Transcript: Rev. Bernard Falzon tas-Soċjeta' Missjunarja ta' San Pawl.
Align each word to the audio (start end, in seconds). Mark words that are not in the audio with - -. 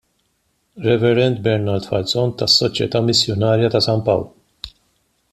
Rev. 0.85 1.03
Bernard 1.47 1.85
Falzon 1.89 2.33
tas-Soċjeta' 2.39 3.01
Missjunarja 3.11 3.69
ta' 3.75 3.83
San 3.89 4.03
Pawl. 4.09 4.25